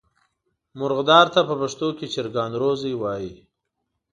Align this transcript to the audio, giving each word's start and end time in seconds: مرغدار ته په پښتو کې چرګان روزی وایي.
مرغدار 0.79 1.25
ته 1.33 1.41
په 1.49 1.53
پښتو 1.61 1.87
کې 1.97 2.05
چرګان 2.13 2.51
روزی 2.61 2.93
وایي. 3.01 3.33